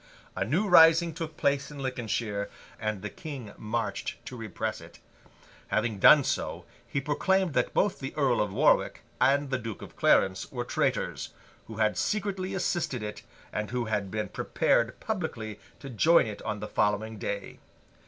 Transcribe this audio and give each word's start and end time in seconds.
A 0.35 0.43
new 0.43 0.67
rising 0.67 1.13
took 1.13 1.37
place 1.37 1.69
in 1.69 1.77
Lincolnshire, 1.77 2.49
and 2.79 3.03
the 3.03 3.09
King 3.11 3.53
marched 3.55 4.15
to 4.25 4.35
repress 4.35 4.81
it. 4.81 4.97
Having 5.67 5.99
done 5.99 6.23
so, 6.23 6.65
he 6.87 6.99
proclaimed 6.99 7.53
that 7.53 7.71
both 7.75 7.99
the 7.99 8.11
Earl 8.15 8.41
of 8.41 8.51
Warwick 8.51 9.03
and 9.21 9.51
the 9.51 9.59
Duke 9.59 9.83
of 9.83 9.95
Clarence 9.95 10.51
were 10.51 10.65
traitors, 10.65 11.29
who 11.67 11.75
had 11.77 11.99
secretly 11.99 12.55
assisted 12.55 13.03
it, 13.03 13.21
and 13.53 13.69
who 13.69 13.85
had 13.85 14.09
been 14.09 14.29
prepared 14.29 14.99
publicly 14.99 15.59
to 15.79 15.87
join 15.87 16.25
it 16.25 16.41
on 16.41 16.61
the 16.61 16.67
following 16.67 17.19
day. 17.19 17.59